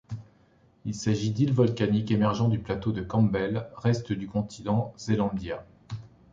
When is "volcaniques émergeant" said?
1.53-2.49